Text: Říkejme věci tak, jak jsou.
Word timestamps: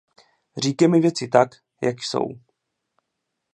Říkejme 0.57 0.99
věci 0.99 1.27
tak, 1.27 1.49
jak 1.83 2.01
jsou. 2.03 2.25